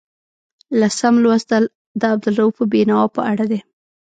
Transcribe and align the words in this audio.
لسم 0.79 1.13
لوست 1.23 1.51
د 1.99 2.01
عبدالرؤف 2.13 2.57
بېنوا 2.71 3.03
په 3.15 3.21
اړه 3.31 3.45
دی. 3.51 3.59